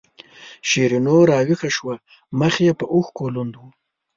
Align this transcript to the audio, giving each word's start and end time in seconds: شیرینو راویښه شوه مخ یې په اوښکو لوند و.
شیرینو 0.69 1.15
راویښه 1.31 1.69
شوه 1.77 1.95
مخ 2.39 2.53
یې 2.65 2.73
په 2.79 2.85
اوښکو 2.93 3.23
لوند 3.33 3.53
و. 3.57 3.61